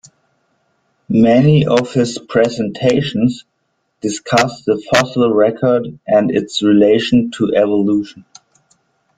[1.09, 3.45] Many of his presentations
[4.01, 8.25] discuss the fossil record and its relation to evolution.